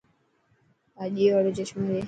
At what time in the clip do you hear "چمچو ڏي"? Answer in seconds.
1.55-1.99